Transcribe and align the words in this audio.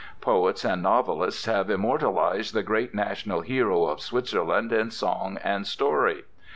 Poets 0.19 0.65
and 0.65 0.81
novelists 0.81 1.45
have 1.45 1.69
immortalized 1.69 2.55
the 2.55 2.63
great 2.63 2.95
national 2.95 3.41
hero 3.41 3.83
of 3.85 4.01
Switzerland 4.01 4.73
in 4.73 4.89
song 4.89 5.37
and 5.43 5.67
story. 5.67 6.23